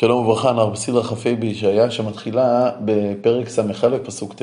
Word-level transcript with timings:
שלום 0.00 0.24
וברכה, 0.24 0.50
אנחנו 0.50 0.70
בסדרה 0.70 1.02
כ"ה 1.02 1.34
בישעיה 1.38 1.90
שמתחילה 1.90 2.70
בפרק 2.84 3.48
ס"א 3.48 3.98
פסוק 4.04 4.34
ט'. 4.34 4.42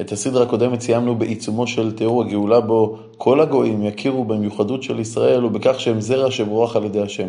את 0.00 0.12
הסדרה 0.12 0.42
הקודמת 0.42 0.80
סיימנו 0.80 1.14
בעיצומו 1.14 1.66
של 1.66 1.92
תיאור 1.92 2.22
הגאולה 2.22 2.60
בו 2.60 2.98
כל 3.18 3.40
הגויים 3.40 3.82
יכירו 3.82 4.24
במיוחדות 4.24 4.82
של 4.82 5.00
ישראל 5.00 5.44
ובכך 5.44 5.80
שהם 5.80 6.00
זרע 6.00 6.30
שבורח 6.30 6.76
על 6.76 6.84
ידי 6.84 7.00
השם. 7.00 7.28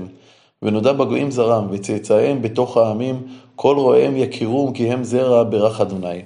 ונודע 0.62 0.94
בגויים 0.94 1.32
זרם 1.32 1.68
וצאצאיהם 1.72 2.42
בתוך 2.42 2.78
העמים 2.78 3.22
כל 3.56 3.76
רואיהם 3.78 4.18
יכירום 4.18 4.74
כי 4.74 4.92
הם 4.92 5.04
זרע 5.04 5.44
ברך 5.44 5.82
אדוני. 5.82 6.22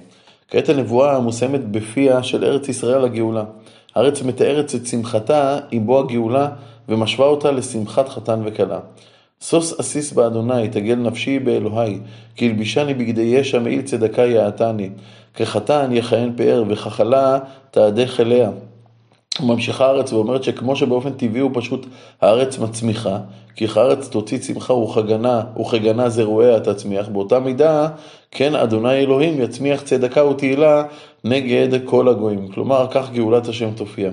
כעת 0.48 0.68
הנבואה 0.68 1.20
מושמת 1.20 1.64
בפיה 1.70 2.22
של 2.22 2.44
ארץ 2.44 2.68
ישראל 2.68 3.04
הגאולה. 3.04 3.44
הארץ 3.94 4.22
מתארת 4.22 4.74
את 4.74 4.86
שמחתה 4.86 5.58
עם 5.70 5.86
בוא 5.86 6.00
הגאולה 6.00 6.48
ומשווה 6.88 7.26
אותה 7.26 7.50
לשמחת 7.50 8.08
חתן 8.08 8.40
וכלה. 8.44 8.78
שוש 9.42 9.72
אסיס 9.72 10.12
באדוני, 10.12 10.68
תגל 10.68 10.94
נפשי 10.94 11.38
באלוהי, 11.38 11.98
כי 12.36 12.48
הלבישני 12.48 12.94
בגדי 12.94 13.22
ישע 13.22 13.58
מעיל 13.58 13.82
צדקה 13.82 14.22
יעתני. 14.22 14.90
כחתן 15.34 15.90
יכהן 15.92 16.32
פאר, 16.36 16.64
וכחלה 16.68 17.38
תהדך 17.70 18.20
אליה. 18.20 18.50
ממשיכה 19.40 19.86
הארץ 19.86 20.12
ואומרת 20.12 20.44
שכמו 20.44 20.76
שבאופן 20.76 21.12
טבעי 21.12 21.40
הוא 21.40 21.50
פשוט 21.54 21.86
הארץ 22.20 22.58
מצמיחה, 22.58 23.18
כי 23.56 23.66
הארץ 23.76 24.08
תוציא 24.08 24.38
צמחה 24.38 24.72
וכגנה, 24.72 25.42
וכגנה 25.60 26.08
זרועיה 26.08 26.60
תצמיח, 26.60 27.08
באותה 27.08 27.40
מידה 27.40 27.88
כן 28.30 28.54
אדוני 28.54 28.94
אלוהים 28.94 29.40
יצמיח 29.40 29.82
צדקה 29.82 30.24
ותהילה 30.24 30.84
נגד 31.24 31.68
כל 31.84 32.08
הגויים. 32.08 32.48
כלומר, 32.48 32.86
כך 32.90 33.10
גאולת 33.12 33.48
השם 33.48 33.70
תופיע. 33.74 34.10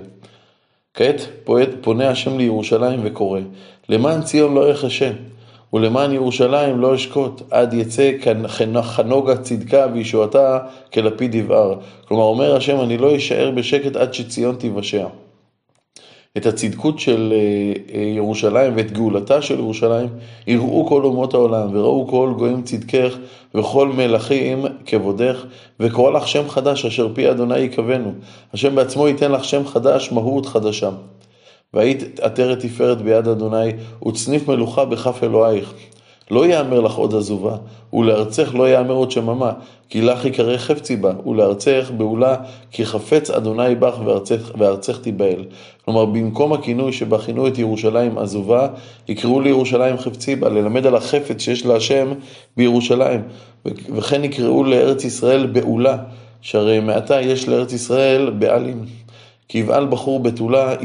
כעת 0.93 1.27
פונה 1.81 2.09
השם 2.09 2.37
לירושלים 2.37 2.99
וקורא, 3.03 3.39
למען 3.89 4.21
ציון 4.21 4.53
לא 4.53 4.71
אחשה, 4.71 5.11
ולמען 5.73 6.11
ירושלים 6.11 6.79
לא 6.79 6.95
אשקוט, 6.95 7.41
עד 7.51 7.73
יצא 7.73 8.11
חנוגה 8.81 9.37
צדקה 9.37 9.87
וישועתה 9.93 10.59
כלפיד 10.93 11.35
יבער. 11.35 11.79
כלומר, 12.07 12.23
אומר 12.23 12.55
השם, 12.55 12.81
אני 12.81 12.97
לא 12.97 13.17
אשאר 13.17 13.51
בשקט 13.51 13.95
עד 13.95 14.13
שציון 14.13 14.55
תיוושע. 14.55 15.07
את 16.37 16.45
הצדקות 16.45 16.99
של 16.99 17.33
אה, 17.35 17.95
אה, 17.95 18.03
ירושלים 18.03 18.73
ואת 18.75 18.91
גאולתה 18.91 19.41
של 19.41 19.59
ירושלים, 19.59 20.07
יראו 20.47 20.87
כל 20.87 21.03
אומות 21.03 21.33
העולם, 21.33 21.69
וראו 21.73 22.07
כל 22.07 22.33
גויים 22.37 22.61
צדקך, 22.63 23.17
וכל 23.55 23.87
מלכים 23.87 24.65
כבודך, 24.85 25.45
וקורא 25.79 26.11
לך 26.11 26.27
שם 26.27 26.49
חדש, 26.49 26.85
אשר 26.85 27.13
פי 27.13 27.31
אדוני 27.31 27.59
יכוונו. 27.59 28.13
השם 28.53 28.75
בעצמו 28.75 29.07
ייתן 29.07 29.31
לך 29.31 29.43
שם 29.43 29.65
חדש, 29.65 30.11
מהות 30.11 30.45
חדשה. 30.45 30.89
והיית 31.73 32.19
עטרת 32.19 32.59
תפארת 32.59 33.01
ביד 33.01 33.27
אדוני, 33.27 33.71
וצניף 34.07 34.47
מלוכה 34.47 34.85
בכף 34.85 35.23
אלוהיך. 35.23 35.73
לא 36.31 36.45
יאמר 36.45 36.79
לך 36.79 36.95
עוד 36.95 37.15
עזובה, 37.15 37.55
ולארצך 37.93 38.55
לא 38.55 38.69
יאמר 38.69 38.93
עוד 38.93 39.11
שממה, 39.11 39.51
כי 39.89 40.01
לך 40.01 40.25
יקרא 40.25 40.57
חפצי 40.57 40.95
בה, 40.95 41.11
ולארצך 41.25 41.91
בעולה, 41.97 42.35
כי 42.71 42.85
חפץ 42.85 43.29
אדוני 43.29 43.75
בך 43.75 43.99
וארצך, 44.05 44.51
וארצך 44.57 44.99
תיבהל. 44.99 45.45
כלומר, 45.85 46.05
במקום 46.05 46.53
הכינוי 46.53 46.93
שבה 46.93 47.19
כינו 47.19 47.47
את 47.47 47.57
ירושלים 47.57 48.17
עזובה, 48.17 48.67
יקראו 49.07 49.41
לירושלים 49.41 49.97
חפצי 49.97 50.35
בה, 50.35 50.49
ללמד 50.49 50.85
על 50.85 50.95
החפץ 50.95 51.41
שיש 51.41 51.65
להשם 51.65 52.13
בירושלים. 52.57 53.21
וכן 53.65 54.23
יקראו 54.23 54.63
לארץ 54.63 55.03
ישראל 55.03 55.47
בעולה, 55.47 55.97
שהרי 56.41 56.79
מעתה 56.79 57.21
יש 57.21 57.47
לארץ 57.47 57.73
ישראל 57.73 58.29
בעלים. 58.29 58.85
כי 59.47 59.57
יבעל 59.57 59.87
בחור 59.87 60.19
בתולה, 60.19 60.75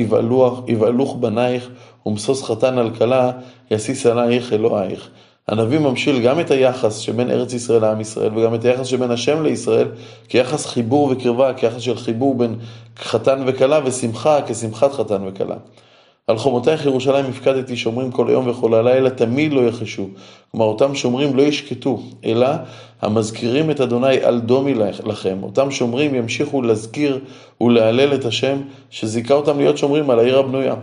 יבעלוך 0.66 1.16
בנייך, 1.20 1.68
ומשוש 2.06 2.42
חתן 2.42 2.78
על 2.78 2.90
כלה, 2.90 3.30
יסיס 3.70 4.06
עלייך 4.06 4.52
אלוהיך. 4.52 5.10
הנביא 5.48 5.78
ממשיל 5.78 6.20
גם 6.20 6.40
את 6.40 6.50
היחס 6.50 6.98
שבין 6.98 7.30
ארץ 7.30 7.52
ישראל 7.52 7.80
לעם 7.80 8.00
ישראל 8.00 8.38
וגם 8.38 8.54
את 8.54 8.64
היחס 8.64 8.86
שבין 8.86 9.10
השם 9.10 9.42
לישראל 9.42 9.88
כיחס 10.28 10.66
חיבור 10.66 11.08
וקרבה, 11.12 11.54
כיחס 11.54 11.80
של 11.80 11.96
חיבור 11.96 12.34
בין 12.34 12.54
חתן 12.98 13.42
וכלה 13.46 13.80
ושמחה 13.84 14.38
כשמחת 14.46 14.92
חתן 14.92 15.22
וכלה. 15.26 15.56
על 16.26 16.38
חומותייך 16.38 16.86
ירושלים 16.86 17.24
הפקדתי 17.24 17.76
שומרים 17.76 18.10
כל 18.10 18.28
היום 18.28 18.48
וכל 18.48 18.74
הלילה 18.74 19.10
תמיד 19.10 19.52
לא 19.52 19.60
יחשו. 19.60 20.08
כלומר 20.50 20.66
אותם 20.66 20.94
שומרים 20.94 21.36
לא 21.36 21.42
ישקטו, 21.42 22.02
אלא 22.24 22.46
המזכירים 23.02 23.70
את 23.70 23.80
אדוני 23.80 24.16
על 24.22 24.40
דומי 24.40 24.74
לכם. 25.04 25.38
אותם 25.42 25.70
שומרים 25.70 26.14
ימשיכו 26.14 26.62
להזכיר 26.62 27.20
ולהלל 27.60 28.14
את 28.14 28.24
השם 28.24 28.58
שזיכה 28.90 29.34
אותם 29.34 29.58
להיות 29.58 29.78
שומרים 29.78 30.10
על 30.10 30.18
העיר 30.18 30.38
הבנויה. 30.38 30.74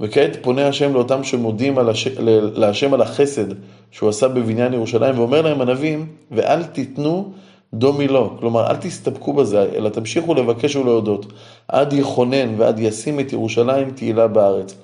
וכעת 0.00 0.36
פונה 0.42 0.68
השם 0.68 0.94
לאותם 0.94 1.24
שמודים 1.24 1.78
על 1.78 1.88
הש... 1.88 2.06
להשם 2.54 2.94
על 2.94 3.02
החסד 3.02 3.46
שהוא 3.90 4.08
עשה 4.08 4.28
בבניין 4.28 4.72
ירושלים, 4.72 5.18
ואומר 5.18 5.42
להם 5.42 5.60
הנביאים, 5.60 6.06
ואל 6.30 6.64
תיתנו 6.64 7.32
דומי 7.74 8.08
לו, 8.08 8.36
כלומר 8.40 8.70
אל 8.70 8.76
תסתפקו 8.76 9.32
בזה, 9.32 9.66
אלא 9.74 9.88
תמשיכו 9.88 10.34
לבקש 10.34 10.76
ולהודות, 10.76 11.26
עד 11.68 11.92
יכונן 11.92 12.54
ועד 12.60 12.78
ישים 12.78 13.20
את 13.20 13.32
ירושלים 13.32 13.90
תהילה 13.90 14.26
בארץ. 14.26 14.74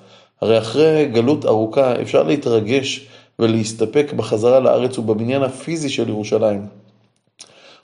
הרי 0.41 0.57
אחרי 0.57 1.05
גלות 1.05 1.45
ארוכה 1.45 2.01
אפשר 2.01 2.23
להתרגש 2.23 3.07
ולהסתפק 3.39 4.13
בחזרה 4.15 4.59
לארץ 4.59 4.97
ובבניין 4.97 5.43
הפיזי 5.43 5.89
של 5.89 6.09
ירושלים. 6.09 6.65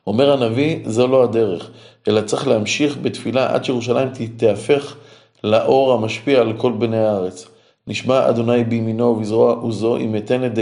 אומר 0.07 0.31
הנביא, 0.31 0.79
זו 0.85 1.07
לא 1.07 1.23
הדרך, 1.23 1.69
אלא 2.07 2.21
צריך 2.21 2.47
להמשיך 2.47 2.97
בתפילה 3.01 3.53
עד 3.53 3.65
שירושלים 3.65 4.09
תהפך 4.37 4.95
לאור 5.43 5.93
המשפיע 5.93 6.41
על 6.41 6.53
כל 6.57 6.71
בני 6.71 6.97
הארץ. 6.97 7.47
נשמע 7.87 8.29
אדוני 8.29 8.63
בימינו 8.63 9.05
ובזרוע 9.05 9.53
עוזו, 9.53 9.97
אם 9.97 10.15
אתן 10.15 10.45
את 10.45 10.53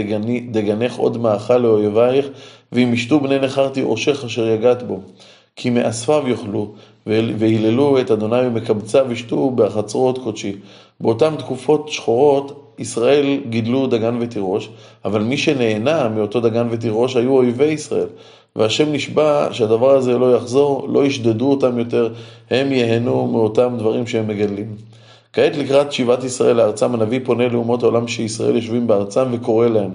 דגנך 0.50 0.96
עוד 0.96 1.16
מאכל 1.16 1.58
לאויבייך, 1.58 2.26
ואם 2.72 2.94
ישתו 2.94 3.20
בני 3.20 3.38
נכר 3.38 3.68
תירושך 3.68 4.24
אשר 4.24 4.48
יגעת 4.48 4.82
בו. 4.82 5.00
כי 5.56 5.70
מאספיו 5.70 6.28
יאכלו, 6.28 6.72
והיללו 7.06 8.00
את 8.00 8.10
אדוני 8.10 8.46
ומקבציו 8.46 9.12
ישתו 9.12 9.50
בחצרות 9.50 10.18
קודשי. 10.18 10.56
באותן 11.00 11.36
תקופות 11.36 11.88
שחורות 11.88 12.74
ישראל 12.78 13.40
גידלו 13.48 13.86
דגן 13.86 14.16
ותירוש, 14.20 14.70
אבל 15.04 15.22
מי 15.22 15.36
שנהנה 15.36 16.08
מאותו 16.08 16.40
דגן 16.40 16.68
ותירוש 16.70 17.16
היו 17.16 17.32
אויבי 17.32 17.64
ישראל. 17.64 18.08
והשם 18.58 18.92
נשבע 18.92 19.48
שהדבר 19.52 19.96
הזה 19.96 20.18
לא 20.18 20.36
יחזור, 20.36 20.88
לא 20.88 21.06
ישדדו 21.06 21.50
אותם 21.50 21.78
יותר, 21.78 22.14
הם 22.50 22.72
ייהנו 22.72 23.26
מאותם 23.26 23.74
דברים 23.78 24.06
שהם 24.06 24.28
מגדלים. 24.28 24.76
כעת 25.34 25.56
לקראת 25.56 25.92
שיבת 25.92 26.24
ישראל 26.24 26.56
לארצם, 26.56 26.94
הנביא 26.94 27.20
פונה 27.24 27.48
לאומות 27.48 27.82
העולם 27.82 28.08
שישראל 28.08 28.56
יושבים 28.56 28.86
בארצם 28.86 29.24
וקורא 29.32 29.66
להם. 29.66 29.90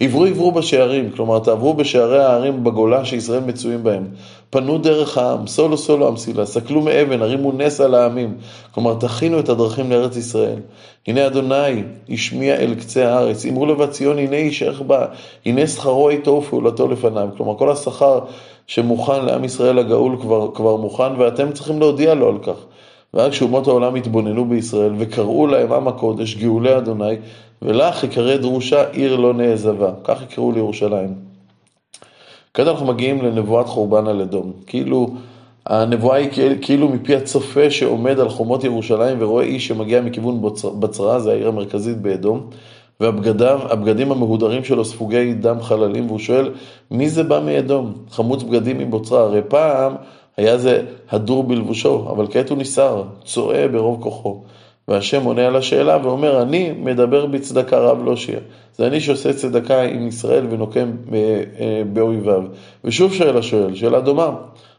עברו 0.00 0.24
עברו 0.24 0.52
בשערים, 0.52 1.10
כלומר 1.10 1.38
תעברו 1.38 1.74
בשערי 1.74 2.24
הערים 2.24 2.64
בגולה 2.64 3.04
שישראל 3.04 3.40
מצויים 3.40 3.82
בהם. 3.82 4.08
פנו 4.50 4.78
דרך 4.78 5.18
העם, 5.18 5.46
סולו 5.46 5.78
סולו 5.78 6.08
המסילה, 6.08 6.46
סקלו 6.46 6.80
מאבן, 6.80 7.22
הרימו 7.22 7.52
נס 7.52 7.80
על 7.80 7.94
העמים. 7.94 8.34
כלומר 8.74 8.94
תכינו 8.94 9.40
את 9.40 9.48
הדרכים 9.48 9.90
לארץ 9.90 10.16
ישראל. 10.16 10.58
הנה 11.06 11.26
אדוני 11.26 11.82
השמיע 12.08 12.54
אל 12.54 12.74
קצה 12.74 13.08
הארץ, 13.08 13.46
אמרו 13.46 13.66
לבת 13.66 13.90
ציון 13.90 14.18
הנה 14.18 14.36
איש 14.36 14.62
איך 14.62 14.80
בא, 14.80 15.06
הנה 15.46 15.66
שכרו 15.66 16.10
איתו 16.10 16.30
ופעולתו 16.30 16.88
לפניו. 16.88 17.28
כלומר 17.36 17.58
כל 17.58 17.70
השכר 17.70 18.20
שמוכן 18.66 19.24
לעם 19.24 19.44
ישראל 19.44 19.78
הגאול 19.78 20.16
כבר, 20.20 20.50
כבר 20.54 20.76
מוכן 20.76 21.12
ואתם 21.18 21.52
צריכים 21.52 21.80
להודיע 21.80 22.14
לו 22.14 22.28
על 22.28 22.38
כך. 22.42 22.64
ואז 23.14 23.30
כשאומות 23.30 23.66
העולם 23.66 23.94
התבוננו 23.94 24.44
בישראל 24.44 24.92
וקראו 24.98 25.46
להם 25.46 25.72
עם 25.72 25.88
הקודש 25.88 26.36
גאולי 26.36 26.76
אדוני 26.76 27.16
ולך 27.62 28.04
יקרא 28.04 28.36
דרושה 28.36 28.90
עיר 28.90 29.16
לא 29.16 29.34
נעזבה, 29.34 29.90
כך 30.04 30.22
יקראו 30.22 30.52
לירושלים. 30.52 31.14
כעת 32.54 32.66
אנחנו 32.66 32.86
מגיעים 32.86 33.22
לנבואת 33.22 33.66
חורבן 33.66 34.06
על 34.06 34.20
אדום, 34.20 34.52
כאילו 34.66 35.08
הנבואה 35.66 36.16
היא 36.16 36.30
כאילו 36.62 36.88
מפי 36.88 37.16
הצופה 37.16 37.70
שעומד 37.70 38.20
על 38.20 38.28
חומות 38.28 38.64
ירושלים 38.64 39.16
ורואה 39.20 39.44
איש 39.44 39.66
שמגיע 39.66 40.00
מכיוון 40.00 40.42
בצרה, 40.80 41.20
זה 41.20 41.30
העיר 41.30 41.48
המרכזית 41.48 41.96
באדום, 41.98 42.50
והבגדים 43.00 44.12
המהודרים 44.12 44.64
שלו 44.64 44.84
ספוגי 44.84 45.34
דם 45.34 45.62
חללים, 45.62 46.06
והוא 46.06 46.18
שואל, 46.18 46.52
מי 46.90 47.08
זה 47.08 47.22
בא 47.22 47.40
מאדום? 47.44 47.92
חמוץ 48.10 48.42
בגדים 48.42 48.78
מבוצרה, 48.78 49.20
הרי 49.20 49.40
פעם 49.48 49.94
היה 50.40 50.58
זה 50.58 50.82
הדור 51.10 51.44
בלבושו, 51.44 52.06
אבל 52.10 52.26
כעת 52.30 52.50
הוא 52.50 52.58
ניסר, 52.58 53.02
צועה 53.24 53.68
ברוב 53.68 54.02
כוחו. 54.02 54.42
והשם 54.88 55.24
עונה 55.24 55.46
על 55.46 55.56
השאלה 55.56 55.98
ואומר, 56.02 56.42
אני 56.42 56.72
מדבר 56.72 57.26
בצדקה 57.26 57.78
רב 57.78 58.04
לא 58.04 58.16
שיר. 58.16 58.40
זה 58.76 58.86
אני 58.86 59.00
שעושה 59.00 59.32
צדקה 59.32 59.82
עם 59.82 60.08
ישראל 60.08 60.46
ונוקם 60.50 60.90
אה, 61.12 61.42
אה, 61.60 61.82
באויביו. 61.92 62.42
ושוב 62.84 63.14
שואל 63.14 63.36
השואל, 63.36 63.74
שאלה 63.74 64.00
דומה. 64.00 64.30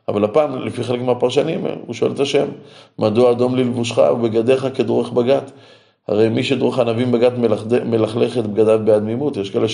אבל 0.08 0.24
הפעם, 0.24 0.66
לפי 0.66 0.84
חלק 0.84 1.02
מהפרשנים, 1.02 1.66
הוא 1.86 1.94
שואל 1.94 2.12
את 2.12 2.20
השם, 2.20 2.46
מדוע 3.00 3.32
אדום 3.32 3.56
ללבושך 3.56 3.98
ובגדיך 3.98 4.68
כדרוך 4.74 5.12
בגת? 5.12 5.52
הרי 6.08 6.30
מי 6.30 6.44
שדרוך 6.44 6.80
ענבים 6.80 7.12
בגת 7.12 7.34
מלכלך 7.86 8.38
את 8.38 8.48
בגדיו 8.48 8.80
בעד. 8.86 9.38
יש 9.38 9.50
כאלה 9.50 9.68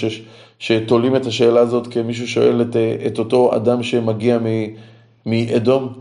שתולים 0.59 1.15
את 1.15 1.25
השאלה 1.25 1.59
הזאת 1.59 1.87
כמישהו 1.87 2.27
שואל 2.27 2.61
את, 2.61 2.75
אה, 2.75 2.95
את 3.07 3.19
אותו 3.19 3.55
אדם 3.55 3.83
שמגיע 3.83 4.37
מאדום. 5.27 5.93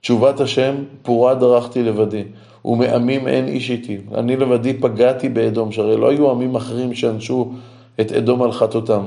תשובת 0.00 0.40
השם, 0.40 0.74
פורה 1.02 1.34
דרכתי 1.34 1.82
לבדי. 1.82 2.22
ומעמים 2.64 3.28
אין 3.28 3.48
איש 3.48 3.70
איתי. 3.70 3.98
אני 4.14 4.36
לבדי 4.36 4.74
פגעתי 4.74 5.28
באדום, 5.28 5.72
שהרי 5.72 5.96
לא 5.96 6.10
היו 6.10 6.30
עמים 6.30 6.54
אחרים 6.54 6.94
שאנשו 6.94 7.52
את 8.00 8.12
אדום 8.12 8.42
על 8.42 8.52
חטאותם. 8.52 9.04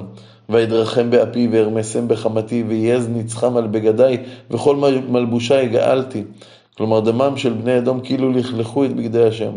וידרכם 0.49 1.09
באפי 1.09 1.47
וארמסם 1.51 2.07
בחמתי 2.07 2.63
ויעז 2.67 3.09
נצחם 3.09 3.57
על 3.57 3.67
בגדיי 3.67 4.17
וכל 4.51 4.75
מלבושי 5.09 5.67
גאלתי. 5.67 6.23
כלומר 6.77 6.99
דמם 6.99 7.37
של 7.37 7.53
בני 7.53 7.77
אדום 7.77 7.99
כאילו 7.99 8.31
לכלכו 8.31 8.85
את 8.85 8.95
בגדי 8.95 9.23
השם. 9.23 9.51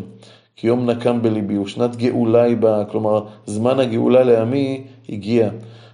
כי 0.56 0.66
יום 0.66 0.90
נקם 0.90 1.22
בליבי 1.22 1.58
ושנת 1.58 1.96
גאולה 1.96 2.42
היא 2.42 2.56
באה, 2.56 2.84
כלומר 2.84 3.22
זמן 3.46 3.80
הגאולה 3.80 4.24
לעמי 4.24 4.82
הגיע. 5.08 5.50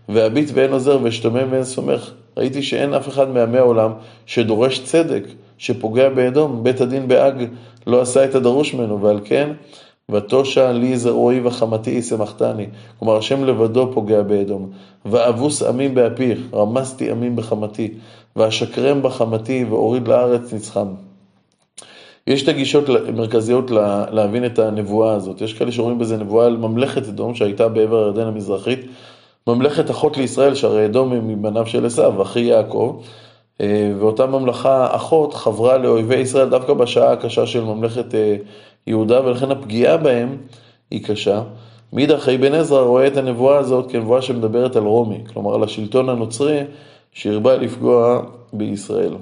ואביט 0.09 0.51
ואין 0.55 0.73
עוזר 0.73 0.99
ואשתומם 1.03 1.47
ואין 1.51 1.65
סומך. 1.65 2.13
ראיתי 2.37 2.63
שאין 2.63 2.95
אף 2.95 3.09
אחד 3.09 3.29
מעמי 3.29 3.59
העולם 3.59 3.93
שדורש 4.27 4.79
צדק, 4.79 5.25
שפוגע 5.59 6.09
באדום. 6.09 6.65
בית 6.65 6.81
הדין 6.81 7.09
בהאג 7.09 7.45
לא 7.87 8.01
עשה 8.01 8.25
את 8.25 8.35
הדרוש 8.35 8.75
ממנו, 8.75 9.03
ועל 9.03 9.21
כן 9.25 9.51
ותושע 10.11 10.73
לי 10.73 10.97
זרועי 10.97 11.41
וחמתי 11.45 12.03
שמחתני. 12.03 12.67
כלומר, 12.99 13.17
השם 13.17 13.45
לבדו 13.45 13.91
פוגע 13.95 14.23
באדום. 14.23 14.71
ואבוס 15.05 15.63
עמים 15.63 15.95
באפיך, 15.95 16.39
רמסתי 16.55 17.11
עמים 17.11 17.37
בחמתי. 17.37 17.95
ואשקרם 18.37 19.03
בחמתי, 19.03 19.65
ואוריד 19.65 20.09
לארץ 20.09 20.53
נצחם. 20.53 20.87
יש 22.27 22.41
שתי 22.41 22.53
גישות 22.53 22.85
מרכזיות 23.15 23.71
להבין 24.11 24.47
את 24.47 24.59
הנבואה 24.59 25.13
הזאת. 25.13 25.41
יש 25.41 25.53
כאלה 25.53 25.73
שאומרים 25.73 25.99
בזה 25.99 26.17
נבואה 26.17 26.47
על 26.47 26.57
ממלכת 26.57 27.09
אדום 27.09 27.35
שהייתה 27.35 27.69
בעבר 27.69 28.05
הירדן 28.05 28.27
המזרחית, 28.27 28.81
ממלכת 29.47 29.91
אחות 29.91 30.17
לישראל, 30.17 30.55
שהרי 30.55 30.85
אדום 30.85 31.13
הם 31.13 31.29
מבניו 31.29 31.67
של 31.67 31.87
עשיו, 31.87 32.23
אחי 32.23 32.41
יעקב, 32.41 33.01
אה, 33.61 33.93
ואותה 33.99 34.27
ממלכה 34.27 34.97
אחות 34.97 35.35
חברה 35.35 35.79
לאויבי 35.79 36.17
ישראל 36.17 36.49
דווקא 36.49 36.73
בשעה 36.73 37.13
הקשה 37.13 37.47
של 37.47 37.65
ממלכת 37.65 38.15
אה, 38.15 38.37
יהודה, 38.87 39.27
ולכן 39.27 39.51
הפגיעה 39.51 39.97
בהם 39.97 40.37
היא 40.91 41.05
קשה. 41.05 41.43
מאידך 41.93 42.29
אבן 42.29 42.55
עזרא 42.55 42.81
רואה 42.81 43.07
את 43.07 43.17
הנבואה 43.17 43.59
הזאת 43.59 43.91
כנבואה 43.91 44.23
שמדברת 44.23 44.77
על 44.77 44.83
רומי, 44.83 45.19
כלומר 45.33 45.55
על 45.55 45.63
השלטון 45.63 46.09
הנוצרי 46.09 46.61
שהרבה 47.13 47.57
לפגוע 47.57 48.23
בישראל. 48.53 49.15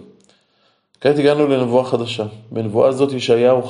כעת 1.00 1.18
הגענו 1.18 1.46
לנבואה 1.46 1.84
חדשה. 1.84 2.24
בנבואה 2.50 2.88
הזאת 2.88 3.12
ישעיהו 3.12 3.62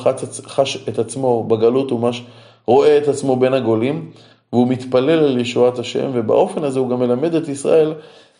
חש 0.46 0.76
את 0.88 0.98
עצמו 0.98 1.44
בגלות 1.44 1.92
ומש 1.92 2.22
רואה 2.66 2.98
את 2.98 3.08
עצמו 3.08 3.36
בין 3.36 3.54
הגולים, 3.54 4.10
והוא 4.54 4.68
מתפלל 4.68 5.24
על 5.24 5.38
ישועת 5.38 5.78
השם, 5.78 6.10
ובאופן 6.12 6.64
הזה 6.64 6.78
הוא 6.78 6.90
גם 6.90 7.00
מלמד 7.00 7.34
את 7.34 7.48
ישראל 7.48 7.94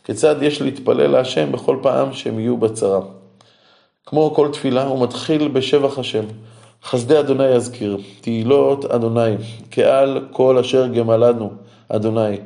כיצד 0.04 0.42
יש 0.42 0.62
להתפלל 0.62 1.06
להשם 1.06 1.52
בכל 1.52 1.76
פעם 1.82 2.12
שהם 2.12 2.38
יהיו 2.38 2.56
בצרה. 2.56 3.00
כמו 4.06 4.34
כל 4.34 4.48
תפילה, 4.52 4.84
הוא 4.84 5.02
מתחיל 5.02 5.48
בשבח 5.48 5.98
השם. 5.98 6.24
חסדי 6.84 7.20
אדוני 7.20 7.46
יזכיר, 7.46 7.98
תהילות 8.20 8.84
אדוני, 8.84 9.34
כעל 9.70 10.26
כל 10.32 10.58
אשר 10.58 10.86
גמלנו, 10.86 11.50
אדוני. 11.88 12.36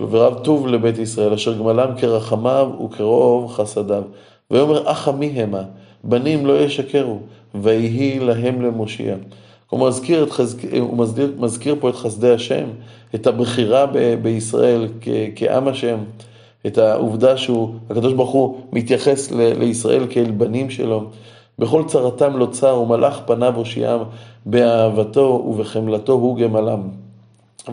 ורב 0.00 0.38
טוב 0.44 0.66
לבית 0.66 0.98
ישראל, 0.98 1.32
אשר 1.32 1.58
גמלם 1.58 1.88
כרחמיו 1.98 2.70
וכרוב 2.84 3.52
חסדיו. 3.52 4.02
ויאמר 4.50 4.90
אח 4.90 5.08
עמי 5.08 5.42
המה, 5.42 5.62
בנים 6.04 6.46
לא 6.46 6.60
ישקרו, 6.60 7.18
ויהי 7.54 8.18
להם 8.18 8.62
למושיע. 8.62 9.14
הוא 9.72 9.88
מזכיר, 9.88 10.26
חזק... 10.30 10.58
הוא 10.80 10.98
מזכיר, 10.98 11.32
מזכיר 11.38 11.76
פה 11.80 11.88
את 11.88 11.94
חסדי 11.94 12.30
השם, 12.30 12.64
את 13.14 13.26
הבחירה 13.26 13.86
ב... 13.86 14.14
בישראל 14.22 14.88
כ... 15.00 15.08
כעם 15.36 15.68
השם, 15.68 15.98
את 16.66 16.78
העובדה 16.78 17.36
שהוא, 17.36 17.74
הקדוש 17.90 18.12
ברוך 18.12 18.30
הוא 18.30 18.58
מתייחס 18.72 19.30
ל... 19.30 19.52
לישראל 19.58 20.06
כאל 20.10 20.30
בנים 20.30 20.70
שלו. 20.70 21.04
בכל 21.58 21.82
צרתם 21.86 22.36
לא 22.36 22.46
צר, 22.46 22.80
ומלאך 22.80 23.20
פניו 23.26 23.56
הושיעם, 23.56 24.00
באהבתו 24.46 25.44
ובחמלתו 25.48 26.12
הוא 26.12 26.38
גמלם. 26.38 26.80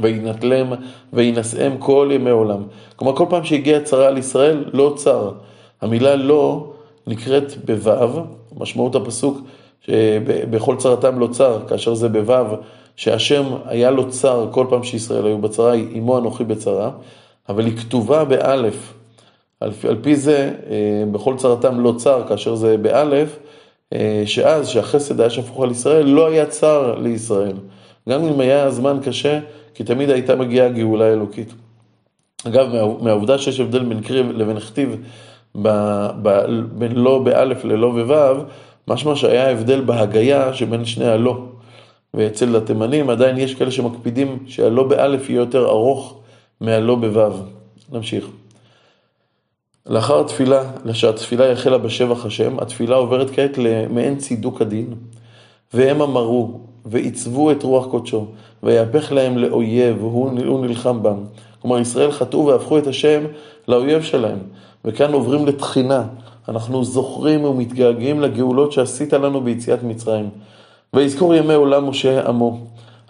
וינטלם 0.02 0.74
וינשאם 1.13 1.78
כל 1.80 2.10
ימי 2.12 2.30
עולם. 2.30 2.63
כלומר, 2.95 3.16
כל 3.16 3.25
פעם 3.30 3.44
שהגיעה 3.44 3.81
צרה 3.81 4.07
על 4.07 4.18
ישראל, 4.18 4.66
לא 4.74 4.94
צר. 4.95 5.31
המילה 5.81 6.16
לא 6.16 6.72
נקראת 7.07 7.54
בו', 7.66 8.22
משמעות 8.57 8.95
הפסוק 8.95 9.42
שבכל 9.81 10.76
צרתם 10.78 11.20
לא 11.20 11.28
צר, 11.28 11.60
כאשר 11.68 11.94
זה 11.94 12.10
בו', 12.10 12.56
שהשם 12.96 13.44
היה 13.66 13.92
לו 13.92 14.10
צר 14.10 14.48
כל 14.52 14.66
פעם 14.70 14.84
שישראל 14.84 15.26
היו 15.26 15.38
בצרה, 15.38 15.74
עמו 15.74 16.18
אנוכי 16.18 16.44
בצרה, 16.44 16.92
אבל 17.50 17.66
היא 17.66 17.78
כתובה 17.78 18.26
באלף. 18.26 18.94
על, 19.60 19.72
על 19.90 19.98
פי 20.02 20.16
זה, 20.16 20.54
אה, 20.70 21.04
בכל 21.12 21.36
צרתם 21.38 21.80
לא 21.80 21.94
צר, 21.98 22.24
כאשר 22.28 22.56
זה 22.56 22.78
באלף, 22.78 23.40
אה, 23.94 24.24
שאז, 24.26 24.68
שהחסד 24.68 25.22
היה 25.22 25.30
שפוך 25.30 25.64
על 25.64 25.72
ישראל, 25.72 26.06
לא 26.06 26.28
היה 26.28 26.46
צר 26.46 26.96
לישראל. 27.00 27.56
גם 28.10 28.24
אם 28.24 28.40
היה 28.40 28.72
זמן 28.72 28.98
קשה, 29.04 29.40
כי 29.74 29.84
תמיד 29.84 30.10
הייתה 30.10 30.36
מגיעה 30.36 30.70
גאולה 30.70 31.14
אלוקית. 31.14 31.54
אגב, 32.48 32.68
מהעובדה 33.02 33.38
שיש 33.38 33.60
הבדל 33.60 33.86
בין 33.86 34.02
קריב 34.02 34.31
לבין 34.31 34.60
כתיב, 34.60 34.96
בין 36.72 36.96
לא 36.96 37.20
באלף 37.20 37.66
ללא 37.66 37.92
בוו, 37.92 38.44
משמע 38.90 39.16
שהיה 39.16 39.50
הבדל 39.50 39.82
בהגייה 39.82 40.54
שבין 40.54 40.86
שני 40.86 41.06
הלא. 41.06 41.38
ואצל 42.14 42.56
התימנים 42.56 43.10
עדיין 43.10 43.38
יש 43.38 43.56
כאלה 43.56 43.72
שמקפידים 43.72 44.40
שהלא 44.48 44.84
באלף 44.84 45.30
יהיה 45.30 45.40
יותר 45.40 45.70
ארוך 45.70 46.18
מהלא 46.62 46.96
בוו. 46.96 47.34
נמשיך. 47.92 48.28
לאחר 49.86 50.20
התפילה, 50.20 50.64
שהתפילה 50.94 51.52
החלה 51.52 51.78
בשבח 51.78 52.26
השם, 52.26 52.60
התפילה 52.60 52.96
עוברת 52.96 53.30
כעת 53.30 53.58
למעין 53.58 54.18
צידוק 54.18 54.62
הדין. 54.62 54.94
והם 55.74 56.02
אמרו, 56.02 56.60
ועיצבו 56.86 57.52
את 57.52 57.64
רוח 57.64 57.88
קודשו, 57.88 58.26
ויהפך 58.64 59.12
להם 59.12 59.38
לאויב, 59.38 60.04
והוא 60.04 60.66
נלחם 60.66 61.04
בם. 61.04 61.18
כלומר, 61.62 61.80
ישראל 61.80 62.12
חטאו 62.12 62.46
והפכו 62.46 62.78
את 62.78 62.88
השם 62.88 63.24
לאויב 63.68 64.02
שלהם. 64.02 64.40
וכאן 64.86 65.14
עוברים 65.14 65.46
לתחינה. 65.46 66.04
אנחנו 66.50 66.84
זוכרים 66.84 67.44
ומתגעגעים 67.44 68.22
לגאולות 68.22 68.72
שעשית 68.72 69.13
לנו 69.13 69.42
ביציאת 69.42 69.84
מצרים. 69.84 70.30
ויזכור 70.94 71.36
ימי 71.36 71.54
עולם 71.54 71.90
משה 71.90 72.28
עמו. 72.28 72.57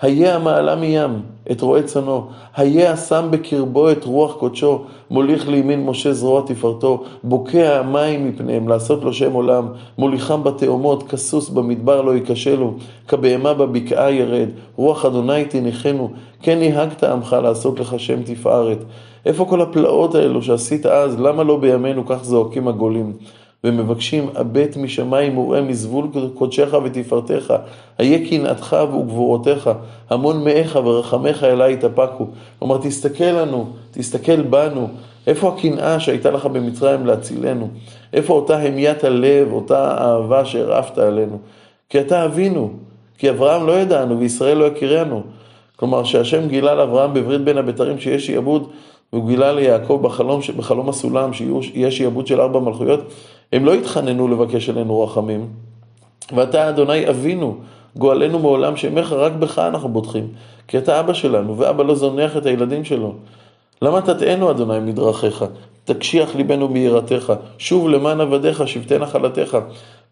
היה 0.01 0.35
המעלה 0.35 0.75
מים 0.75 1.21
את 1.51 1.61
רועה 1.61 1.83
צאנו, 1.83 2.27
היה 2.55 2.91
השם 2.91 3.27
בקרבו 3.29 3.91
את 3.91 4.03
רוח 4.03 4.35
קודשו, 4.35 4.81
מוליך 5.11 5.47
לימין 5.49 5.85
משה 5.85 6.13
זרוע 6.13 6.41
תפארתו, 6.45 7.03
בוקע 7.23 7.79
המים 7.79 8.29
מפניהם, 8.29 8.67
לעשות 8.67 9.03
לו 9.03 9.13
שם 9.13 9.33
עולם, 9.33 9.67
מוליכם 9.97 10.43
בתאומות, 10.43 11.03
כסוס 11.03 11.49
במדבר 11.49 12.01
לא 12.01 12.15
ייכשלו, 12.15 12.73
כבהמה 13.07 13.53
בבקעה 13.53 14.11
ירד, 14.11 14.49
רוח 14.75 15.05
אדוני 15.05 15.45
תניחנו, 15.45 16.09
כן 16.41 16.59
נהגת 16.59 17.03
עמך 17.03 17.37
לעשות 17.43 17.79
לך 17.79 17.99
שם 17.99 18.23
תפארת. 18.23 18.83
איפה 19.25 19.45
כל 19.45 19.61
הפלאות 19.61 20.15
האלו 20.15 20.41
שעשית 20.41 20.85
אז, 20.85 21.19
למה 21.19 21.43
לא 21.43 21.57
בימינו 21.57 22.05
כך 22.05 22.23
זועקים 22.23 22.67
הגולים? 22.67 23.13
ומבקשים 23.63 24.29
הבט 24.35 24.77
משמיים 24.77 25.37
וראה 25.37 25.61
מזבול 25.61 26.07
קודשך 26.33 26.73
ותפארתך, 26.83 27.53
איה 27.99 28.29
קנאתך 28.29 28.77
וגבורותיך, 28.93 29.69
המון 30.09 30.43
מאיך 30.43 30.79
ורחמך 30.83 31.43
אליי 31.43 31.73
יתאפקו. 31.73 32.27
כלומר, 32.59 32.77
תסתכל 32.77 33.23
לנו, 33.23 33.69
תסתכל 33.91 34.41
בנו, 34.41 34.87
איפה 35.27 35.53
הקנאה 35.53 35.99
שהייתה 35.99 36.31
לך 36.31 36.45
במצרים 36.45 37.05
להצילנו? 37.05 37.67
איפה 38.13 38.33
אותה 38.33 38.57
המיית 38.57 39.03
הלב, 39.03 39.51
אותה 39.51 39.97
אהבה 39.97 40.45
שהרעפת 40.45 40.97
עלינו? 40.97 41.37
כי 41.89 41.99
אתה 41.99 42.25
אבינו, 42.25 42.69
כי 43.17 43.29
אברהם 43.29 43.67
לא 43.67 43.71
ידענו 43.79 44.19
וישראל 44.19 44.57
לא 44.57 44.65
יכירנו. 44.65 45.21
כלומר, 45.75 46.03
שהשם 46.03 46.47
גילה 46.47 46.75
לאברהם 46.75 47.13
בברית 47.13 47.41
בין 47.41 47.57
הבתרים 47.57 47.99
שיש 47.99 48.25
שיעבוד, 48.25 48.69
והוא 49.13 49.27
גילה 49.27 49.53
ליעקב 49.53 49.99
בחלום, 50.01 50.41
בחלום 50.57 50.89
הסולם 50.89 51.33
שיש 51.33 51.97
שיעבוד 51.97 52.27
של 52.27 52.41
ארבע 52.41 52.59
מלכויות, 52.59 52.99
הם 53.53 53.65
לא 53.65 53.73
התחננו 53.73 54.27
לבקש 54.27 54.69
עלינו 54.69 55.03
רחמים. 55.03 55.47
ואתה, 56.35 56.69
אדוני 56.69 57.09
אבינו, 57.09 57.57
גואלנו 57.97 58.39
מעולם 58.39 58.77
שמך, 58.77 59.11
רק 59.11 59.31
בך 59.31 59.59
אנחנו 59.59 59.89
בוטחים. 59.89 60.27
כי 60.67 60.77
אתה 60.77 60.99
אבא 60.99 61.13
שלנו, 61.13 61.57
ואבא 61.57 61.83
לא 61.83 61.95
זונח 61.95 62.37
את 62.37 62.45
הילדים 62.45 62.85
שלו. 62.85 63.13
למה 63.81 64.01
תטענו, 64.01 64.51
אדוני, 64.51 64.79
מדרכיך? 64.79 65.45
תקשיח 65.83 66.35
ליבנו 66.35 66.67
מיראתך. 66.67 67.33
שוב 67.57 67.89
למען 67.89 68.21
עבדיך, 68.21 68.67
שבטי 68.67 68.97
נחלתך. 68.97 69.57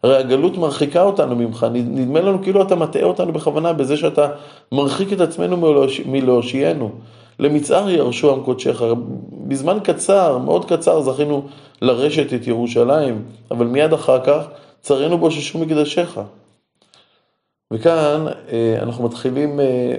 הרי 0.03 0.17
הגלות 0.17 0.57
מרחיקה 0.57 1.03
אותנו 1.03 1.35
ממך, 1.35 1.65
נדמה 1.73 2.21
לנו 2.21 2.43
כאילו 2.43 2.61
אתה 2.61 2.75
מטעה 2.75 3.03
אותנו 3.03 3.33
בכוונה 3.33 3.73
בזה 3.73 3.97
שאתה 3.97 4.27
מרחיק 4.71 5.13
את 5.13 5.21
עצמנו 5.21 5.75
מלהושיענו. 6.05 6.91
למצער 7.39 7.89
ירשו 7.89 8.33
עם 8.33 8.43
קודשך. 8.43 8.81
בזמן 9.47 9.77
קצר, 9.83 10.37
מאוד 10.37 10.65
קצר, 10.65 11.01
זכינו 11.01 11.47
לרשת 11.81 12.33
את 12.33 12.47
ירושלים, 12.47 13.25
אבל 13.51 13.65
מיד 13.65 13.93
אחר 13.93 14.25
כך 14.25 14.47
צרינו 14.81 15.17
בוששו 15.17 15.59
מקדשך. 15.59 16.19
וכאן 17.71 18.25
אה, 18.51 18.77
אנחנו 18.81 19.05
מתחילים 19.05 19.59
אה, 19.59 19.95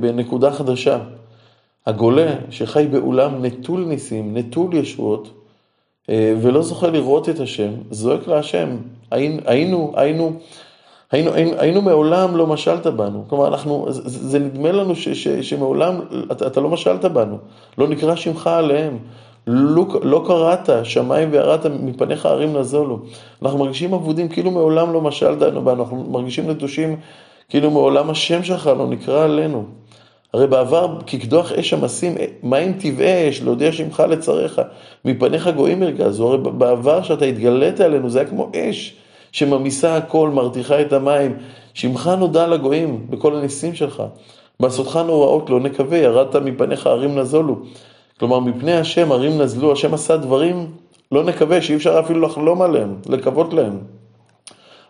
בנקודה 0.00 0.52
חדשה. 0.52 0.98
הגולה 1.86 2.34
שחי 2.50 2.86
בעולם 2.90 3.44
נטול 3.44 3.84
ניסים, 3.84 4.36
נטול 4.36 4.74
ישועות, 4.74 5.30
אה, 6.10 6.34
ולא 6.42 6.62
זוכה 6.62 6.88
לראות 6.88 7.28
את 7.28 7.40
השם, 7.40 7.70
זועק 7.90 8.26
להשם. 8.26 8.76
היינו, 9.10 9.40
היינו, 9.46 9.92
היינו, 9.96 10.32
היינו, 11.14 11.30
היינו 11.58 11.82
מעולם 11.82 12.36
לא 12.36 12.46
משלת 12.46 12.86
בנו. 12.86 13.24
כלומר, 13.28 13.48
אנחנו, 13.48 13.86
זה, 13.88 14.28
זה 14.28 14.38
נדמה 14.38 14.72
לנו 14.72 14.96
ש, 14.96 15.08
ש, 15.08 15.28
שמעולם 15.28 16.00
אתה, 16.32 16.46
אתה 16.46 16.60
לא 16.60 16.68
משלת 16.68 17.04
בנו. 17.04 17.38
לא 17.78 17.88
נקרא 17.88 18.14
שמך 18.14 18.46
עליהם. 18.46 18.98
לא, 19.46 19.86
לא 20.02 20.24
קראת, 20.26 20.68
שמיים 20.84 21.28
ויראת 21.32 21.66
מפניך 21.66 22.26
הרים 22.26 22.56
נזולו. 22.56 22.98
אנחנו 23.42 23.58
מרגישים 23.58 23.94
אבודים 23.94 24.28
כאילו 24.28 24.50
מעולם 24.50 24.92
לא 24.92 25.00
משלת 25.00 25.38
בנו, 25.38 25.70
אנחנו 25.70 26.04
מרגישים 26.10 26.50
נטושים 26.50 26.96
כאילו 27.48 27.70
מעולם 27.70 28.10
השם 28.10 28.42
שלך 28.42 28.66
לא 28.66 28.86
נקרא 28.86 29.24
עלינו. 29.24 29.64
הרי 30.32 30.46
בעבר 30.46 30.98
כקדוח 31.06 31.52
אש 31.52 31.72
המסים, 31.72 32.14
מים 32.42 32.72
טבעי 32.72 33.28
אש, 33.28 33.42
להודיע 33.42 33.72
שמך 33.72 34.02
לצריך, 34.08 34.62
מפניך 35.04 35.48
גויים 35.48 35.80
מרכזו, 35.80 36.28
הרי 36.28 36.38
בעבר 36.38 37.02
שאתה 37.02 37.24
התגלית 37.24 37.80
עלינו 37.80 38.10
זה 38.10 38.18
היה 38.18 38.28
כמו 38.28 38.50
אש 38.56 38.96
שממיסה 39.34 39.96
הכל, 39.96 40.30
מרתיחה 40.30 40.80
את 40.80 40.92
המים, 40.92 41.36
שמך 41.74 42.10
נודע 42.18 42.46
לגויים 42.46 43.06
בכל 43.10 43.36
הניסים 43.36 43.74
שלך. 43.74 44.02
בעשותך 44.60 44.96
נוראות 45.06 45.50
לא 45.50 45.60
נקווה, 45.60 45.98
ירדת 45.98 46.36
מפניך 46.36 46.86
הרים 46.86 47.18
נזולו. 47.18 47.56
כלומר, 48.18 48.38
מפני 48.38 48.72
השם 48.72 49.12
הרים 49.12 49.40
נזלו, 49.40 49.72
השם 49.72 49.94
עשה 49.94 50.16
דברים 50.16 50.66
לא 51.12 51.24
נקווה, 51.24 51.62
שאי 51.62 51.76
אפשר 51.76 52.00
אפילו 52.00 52.20
לחלום 52.20 52.62
עליהם, 52.62 52.94
לקוות 53.08 53.54
להם. 53.54 53.78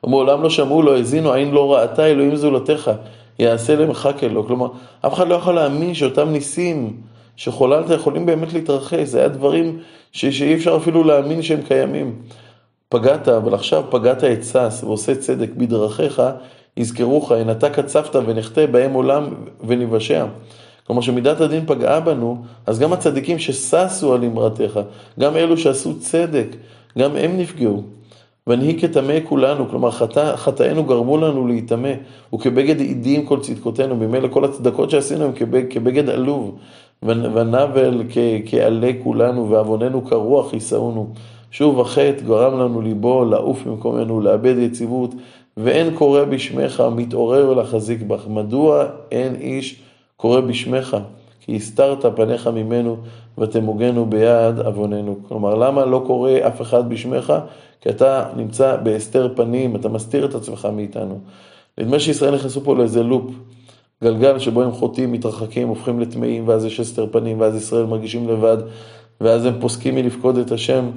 ומעולם 0.04 0.42
לא 0.42 0.50
שמעו, 0.50 0.82
לא 0.82 0.96
האזינו, 0.96 1.32
עין 1.32 1.50
לא 1.50 1.74
ראתה, 1.74 2.06
אלוהים 2.06 2.36
זולתך, 2.36 2.90
יעשה 3.38 3.76
למחק 3.76 4.24
אלו. 4.24 4.46
כלומר, 4.46 4.68
אף 5.06 5.14
אחד 5.14 5.28
לא 5.28 5.34
יכול 5.34 5.54
להאמין 5.54 5.94
שאותם 5.94 6.28
ניסים 6.28 6.96
שחוללת 7.36 7.90
יכולים 7.90 8.26
באמת 8.26 8.52
להתרחש, 8.52 9.08
זה 9.08 9.18
היה 9.18 9.28
דברים 9.28 9.78
ש... 10.12 10.26
שאי 10.26 10.54
אפשר 10.54 10.76
אפילו 10.76 11.04
להאמין 11.04 11.42
שהם 11.42 11.60
קיימים. 11.68 12.14
פגעת, 12.94 13.28
אבל 13.28 13.54
עכשיו 13.54 13.84
פגעת 13.90 14.24
את 14.24 14.44
שש 14.44 14.84
ועושה 14.84 15.14
צדק 15.14 15.50
בדרכיך, 15.56 16.22
יזכרוך, 16.76 17.32
הן 17.32 17.50
אתה 17.50 17.70
קצפת 17.70 18.16
ונחטא 18.26 18.66
בהם 18.66 18.92
עולם 18.92 19.24
ונבשע. 19.66 20.26
כלומר 20.86 21.02
שמידת 21.02 21.40
הדין 21.40 21.66
פגעה 21.66 22.00
בנו, 22.00 22.36
אז 22.66 22.78
גם 22.78 22.92
הצדיקים 22.92 23.38
שששו 23.38 24.14
על 24.14 24.24
אמרתך, 24.24 24.80
גם 25.20 25.36
אלו 25.36 25.56
שעשו 25.56 26.00
צדק, 26.00 26.46
גם 26.98 27.16
הם 27.16 27.38
נפגעו. 27.38 27.82
ונהי 28.46 28.80
כטמא 28.80 29.14
כולנו, 29.28 29.68
כלומר 29.68 29.90
חטא, 29.90 30.36
חטאינו 30.36 30.84
גרמו 30.84 31.18
לנו 31.18 31.46
להיטמא, 31.46 31.92
וכבגד 32.34 32.80
עידים 32.80 33.26
כל 33.26 33.40
צדקותינו, 33.40 33.96
ממילא 33.96 34.28
כל 34.28 34.44
הצדקות 34.44 34.90
שעשינו 34.90 35.24
הם 35.24 35.32
כבגד, 35.32 35.72
כבגד 35.72 36.08
עלוב, 36.08 36.58
ונבל 37.02 38.02
כעלה 38.46 38.90
כולנו, 39.02 39.50
ועווננו 39.50 40.04
כרוח 40.04 40.52
יישאונו. 40.52 41.08
שוב 41.54 41.80
החטא 41.80 42.24
גרם 42.26 42.60
לנו 42.60 42.80
ליבו 42.80 43.24
לעוף 43.24 43.66
ממקומנו, 43.66 44.20
לאבד 44.20 44.58
יציבות, 44.58 45.14
ואין 45.56 45.94
קורא 45.94 46.24
בשמך, 46.24 46.82
מתעורר 46.96 47.54
לחזיק 47.54 48.02
בך. 48.02 48.26
מדוע 48.28 48.84
אין 49.10 49.34
איש 49.34 49.82
קורא 50.16 50.40
בשמך, 50.40 50.96
כי 51.40 51.56
הסתרת 51.56 52.16
פניך 52.16 52.46
ממנו 52.46 52.96
ותמוגנו 53.38 54.06
ביד 54.06 54.58
עווננו. 54.58 55.16
כלומר, 55.28 55.54
למה 55.54 55.84
לא 55.84 56.02
קורא 56.06 56.30
אף 56.46 56.60
אחד 56.60 56.88
בשמך? 56.88 57.32
כי 57.80 57.88
אתה 57.88 58.24
נמצא 58.36 58.76
בהסתר 58.76 59.32
פנים, 59.36 59.76
אתה 59.76 59.88
מסתיר 59.88 60.24
את 60.24 60.34
עצמך 60.34 60.68
מאיתנו. 60.72 61.18
נדמה 61.78 61.98
שישראל 62.00 62.34
נכנסו 62.34 62.60
פה 62.60 62.74
לאיזה 62.74 63.02
לופ, 63.02 63.30
גלגל 64.04 64.38
שבו 64.38 64.62
הם 64.62 64.72
חוטאים, 64.72 65.12
מתרחקים, 65.12 65.68
הופכים 65.68 66.00
לטמאים, 66.00 66.48
ואז 66.48 66.64
יש 66.64 66.80
הסתר 66.80 67.06
פנים, 67.10 67.40
ואז 67.40 67.56
ישראל 67.56 67.84
מרגישים 67.84 68.28
לבד, 68.28 68.58
ואז 69.20 69.44
הם 69.44 69.54
פוסקים 69.60 69.94
מלפקוד 69.94 70.38
את 70.38 70.52
השם. 70.52 70.90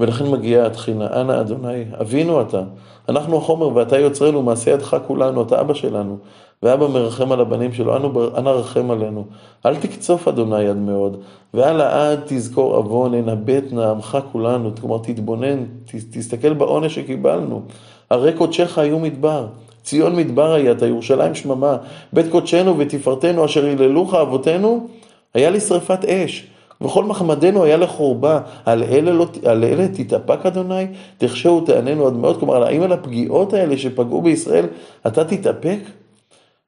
ולכן 0.00 0.30
מגיעה 0.30 0.66
התחינה, 0.66 1.20
אנא 1.20 1.40
אדוני, 1.40 1.84
אבינו 2.00 2.40
אתה, 2.40 2.62
אנחנו 3.08 3.36
החומר 3.36 3.76
ואתה 3.76 3.98
יוצרנו, 3.98 4.42
מעשה 4.42 4.70
ידך 4.70 4.96
כולנו, 5.06 5.42
אתה 5.42 5.60
אבא 5.60 5.74
שלנו, 5.74 6.18
ואבא 6.62 6.88
מרחם 6.88 7.32
על 7.32 7.40
הבנים 7.40 7.72
שלו, 7.72 7.96
אנא 8.38 8.48
רחם 8.48 8.90
עלינו. 8.90 9.24
אל 9.66 9.76
תקצוף 9.76 10.28
אדוני 10.28 10.68
עד 10.68 10.76
מאוד, 10.76 11.16
ואל 11.54 11.80
העד 11.80 12.20
תזכור 12.26 12.76
עוון, 12.76 13.14
אנבט 13.14 13.72
נעמך 13.72 14.18
כולנו, 14.32 14.70
כלומר 14.80 14.98
תתבונן, 15.02 15.64
תסתכל 16.10 16.52
בעונש 16.52 16.94
שקיבלנו. 16.94 17.62
הרי 18.10 18.32
קודשך 18.32 18.78
היו 18.78 18.98
מדבר, 18.98 19.46
ציון 19.82 20.16
מדבר 20.16 20.52
היית, 20.52 20.82
ירושלים 20.82 21.34
שממה, 21.34 21.76
בית 22.12 22.26
קודשנו 22.30 22.78
ותפארתנו 22.78 23.44
אשר 23.44 23.64
היללוך 23.64 24.14
אבותינו, 24.14 24.86
היה 25.34 25.50
לשרפת 25.50 26.04
אש. 26.04 26.46
וכל 26.80 27.04
מחמדנו 27.04 27.64
היה 27.64 27.76
לחורבה, 27.76 28.40
על 28.64 28.82
אלה, 28.82 29.12
לא, 29.12 29.26
על 29.44 29.64
אלה 29.64 29.88
תתאפק 29.88 30.46
אדוני, 30.46 30.86
תחשו 31.18 31.60
ותעננו 31.62 32.06
עד 32.06 32.12
מאוד. 32.12 32.38
כלומר, 32.38 32.62
האם 32.64 32.82
על 32.82 32.92
הפגיעות 32.92 33.52
האלה 33.52 33.78
שפגעו 33.78 34.22
בישראל, 34.22 34.66
אתה 35.06 35.24
תתאפק? 35.24 35.78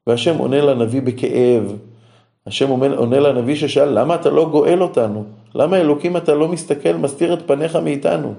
והשם 0.07 0.37
עונה 0.37 0.61
לנביא 0.61 1.01
בכאב. 1.01 1.75
השם 2.47 2.69
עונה 2.69 3.19
לנביא 3.19 3.55
ששאל, 3.55 3.99
למה 3.99 4.15
אתה 4.15 4.29
לא 4.29 4.49
גואל 4.51 4.81
אותנו? 4.81 5.23
למה 5.55 5.77
אלוקים 5.77 6.17
אתה 6.17 6.33
לא 6.33 6.47
מסתכל, 6.47 6.93
מסתיר 6.93 7.33
את 7.33 7.39
פניך 7.45 7.75
מאיתנו? 7.75 8.33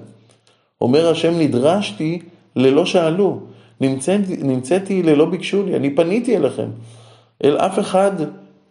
אומר 0.81 1.09
השם, 1.09 1.39
נדרשתי 1.39 2.19
ללא 2.55 2.85
שאלו, 2.85 3.39
נמצאתי, 3.81 4.37
נמצאתי 4.43 5.03
ללא 5.03 5.25
ביקשו 5.25 5.63
לי, 5.63 5.75
אני 5.75 5.95
פניתי 5.95 6.37
אליכם. 6.37 6.67
אל 7.43 7.57
אף 7.57 7.79
אחד 7.79 8.11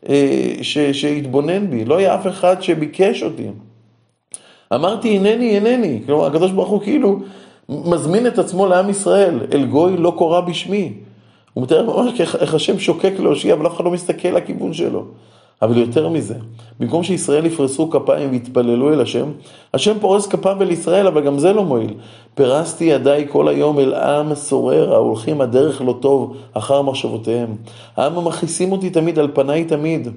אה, 0.08 0.52
שהתבונן 0.92 1.70
בי, 1.70 1.84
לא 1.84 1.96
היה 1.96 2.14
אף 2.14 2.26
אחד 2.26 2.62
שביקש 2.62 3.22
אותי. 3.22 3.46
אמרתי 4.74 5.16
הנני 5.16 5.56
הנני, 5.56 6.02
כלומר 6.06 6.26
הקדוש 6.26 6.52
ברוך 6.52 6.68
הוא 6.68 6.82
כאילו 6.82 7.20
מזמין 7.68 8.26
את 8.26 8.38
עצמו 8.38 8.66
לעם 8.66 8.90
ישראל, 8.90 9.40
אל 9.52 9.64
גוי 9.64 9.96
לא 9.96 10.14
קורא 10.18 10.40
בשמי. 10.40 10.92
הוא 11.54 11.64
מתאר 11.64 11.82
ממש 11.82 12.20
איך 12.20 12.54
השם 12.54 12.78
שוקק 12.78 13.12
להושיע, 13.18 13.54
אבל 13.54 13.66
אף 13.66 13.76
אחד 13.76 13.84
לא 13.84 13.90
מסתכל 13.90 14.28
לכיוון 14.28 14.72
שלו. 14.72 15.04
אבל 15.62 15.78
יותר 15.78 16.08
מזה, 16.08 16.34
במקום 16.80 17.02
שישראל 17.02 17.46
יפרסו 17.46 17.90
כפיים 17.90 18.30
ויתפללו 18.30 18.92
אל 18.92 19.00
השם, 19.00 19.30
השם 19.74 19.98
פורס 20.00 20.26
כפיו 20.26 20.62
אל 20.62 20.70
ישראל, 20.70 21.06
אבל 21.06 21.24
גם 21.24 21.38
זה 21.38 21.52
לא 21.52 21.64
מועיל. 21.64 21.94
פרסתי 22.34 22.84
ידיי 22.84 23.26
כל 23.28 23.48
היום 23.48 23.78
אל 23.78 23.94
עם 23.94 24.34
סורר, 24.34 24.94
ההולכים 24.94 25.40
הדרך 25.40 25.82
לא 25.82 25.94
טוב 26.00 26.36
אחר 26.52 26.82
מחשבותיהם. 26.82 27.56
העם 27.96 28.18
המכעיסים 28.18 28.72
אותי 28.72 28.90
תמיד, 28.90 29.18
על 29.18 29.28
פניי 29.34 29.64
תמיד. 29.64 30.08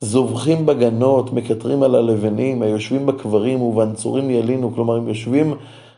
זובחים 0.00 0.66
בגנות, 0.66 1.32
מקטרים 1.32 1.82
על 1.82 1.94
הלבנים, 1.94 2.62
היושבים 2.62 3.06
בקברים 3.06 3.62
ובנצורים 3.62 4.30
ילינו, 4.30 4.74
כלומר 4.74 4.96
הם 4.96 5.08
יושבים 5.08 5.54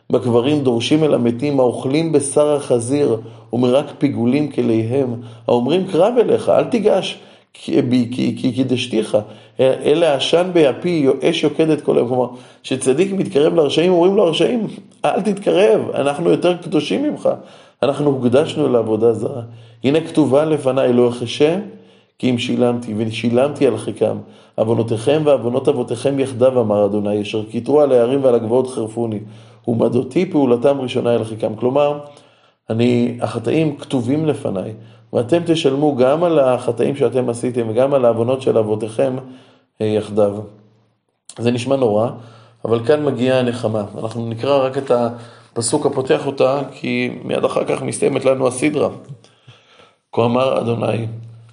בקברים, 0.09 0.63
דורשים 0.63 1.03
אל 1.03 1.13
המתים, 1.13 1.59
האוכלים 1.59 2.11
בשר 2.11 2.55
החזיר 2.55 3.17
ומרק 3.53 3.85
פיגולים 3.97 4.51
כליהם, 4.51 5.15
האומרים 5.47 5.87
קרב 5.87 6.13
אליך, 6.17 6.49
אל 6.49 6.63
תיגש. 6.63 7.19
כי 7.53 8.51
קידשתיך, 8.55 9.17
אלה 9.59 10.13
עשן 10.13 10.49
ביפי, 10.53 11.07
אש 11.23 11.43
יוקדת 11.43 11.81
כל 11.81 11.97
היום. 11.97 12.07
כלומר, 12.07 12.27
כשצדיק 12.63 13.11
מתקרב 13.11 13.55
לרשעים, 13.55 13.91
אומרים 13.91 14.17
לרשעים, 14.17 14.67
אל 15.05 15.21
תתקרב, 15.21 15.81
אנחנו 15.93 16.29
יותר 16.29 16.57
קדושים 16.57 17.03
ממך. 17.03 17.29
אנחנו 17.83 18.09
הוקדשנו 18.09 18.69
לעבודה 18.69 19.13
זרה. 19.13 19.41
הנה 19.83 20.01
כתובה 20.01 20.45
לפניי, 20.45 20.93
לא 20.93 21.09
אחשה, 21.09 21.59
כי 22.19 22.29
אם 22.29 22.37
שילמתי, 22.37 22.93
ושילמתי 22.97 23.67
על 23.67 23.77
חיקם. 23.77 24.17
עוונותיכם 24.55 25.21
ועוונות 25.25 25.67
אבותיכם 25.67 26.19
יחדיו, 26.19 26.61
אמר 26.61 26.85
אדוני, 26.85 27.21
אשר 27.21 27.43
כיתרו 27.51 27.81
על 27.81 27.91
הערים 27.91 28.23
ועל 28.23 28.35
הגבעות 28.35 28.67
חרפוני. 28.67 29.19
ומדותי 29.67 30.25
פעולתם 30.25 30.81
ראשונה 30.81 31.15
אל 31.15 31.23
חיקם. 31.23 31.55
כלומר, 31.55 31.99
אני, 32.69 33.17
החטאים 33.21 33.77
כתובים 33.77 34.25
לפניי. 34.25 34.73
ואתם 35.13 35.37
תשלמו 35.45 35.95
גם 35.95 36.23
על 36.23 36.39
החטאים 36.39 36.95
שאתם 36.95 37.29
עשיתם 37.29 37.69
וגם 37.69 37.93
על 37.93 38.05
העוונות 38.05 38.41
של 38.41 38.57
אבותיכם 38.57 39.15
אה, 39.81 39.85
יחדיו. 39.85 40.33
זה 41.39 41.51
נשמע 41.51 41.75
נורא, 41.75 42.09
אבל 42.65 42.85
כאן 42.85 43.05
מגיעה 43.05 43.39
הנחמה. 43.39 43.83
אנחנו 44.01 44.29
נקרא 44.29 44.65
רק 44.65 44.77
את 44.77 44.91
הפסוק 44.91 45.85
הפותח 45.85 46.25
אותה, 46.25 46.61
כי 46.71 47.19
מיד 47.23 47.45
אחר 47.45 47.65
כך 47.65 47.81
מסתיימת 47.81 48.25
לנו 48.25 48.47
הסדרה. 48.47 48.89
כה 50.13 50.25
אמר 50.25 50.61
אדוני, 50.61 51.07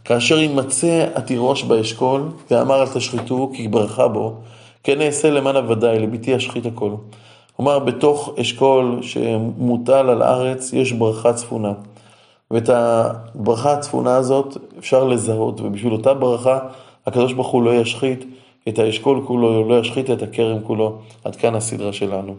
כאשר 0.05 0.39
יימצא 0.39 1.07
התירוש 1.15 1.63
באשכול, 1.63 2.23
ואמר 2.51 2.83
אל 2.83 2.87
תשחיתו, 2.87 3.51
כי 3.55 3.69
ברכה 3.69 4.09
בו, 4.09 4.35
כן 4.83 5.01
אעשה 5.01 5.31
למען 5.31 5.57
עבדי, 5.57 5.99
לביתי 5.99 6.37
אשחית 6.37 6.67
הכל. 6.67 6.91
כלומר, 7.57 7.79
בתוך 7.79 8.35
אשכול 8.41 8.99
שמוטל 9.03 10.11
על 10.11 10.23
הארץ, 10.23 10.73
יש 10.73 10.93
ברכה 10.93 11.33
צפונה. 11.33 11.73
ואת 12.55 12.69
הברכה 12.69 13.73
הצפונה 13.73 14.17
הזאת 14.17 14.57
אפשר 14.79 15.05
לזהות, 15.05 15.61
ובשביל 15.61 15.93
אותה 15.93 16.15
ברכה 16.15 16.59
הקדוש 17.07 17.33
ברוך 17.33 17.49
הוא 17.49 17.63
לא 17.63 17.75
ישחית 17.75 18.25
את 18.69 18.79
האשכול 18.79 19.25
כולו, 19.27 19.69
לא 19.69 19.81
ישחית 19.81 20.11
את 20.11 20.23
הכרם 20.23 20.61
כולו. 20.63 20.99
עד 21.25 21.37
כאן 21.37 21.55
הסדרה 21.55 21.93
שלנו. 21.93 22.35